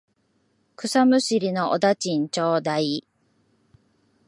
[0.77, 3.05] 草むしりのお駄賃ちょうだい。